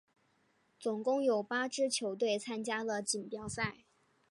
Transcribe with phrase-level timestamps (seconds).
[0.79, 3.85] 总共有八支球队参加了锦标赛。